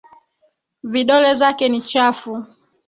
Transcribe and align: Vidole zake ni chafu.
Vidole 0.93 1.33
zake 1.39 1.69
ni 1.69 1.81
chafu. 1.81 2.45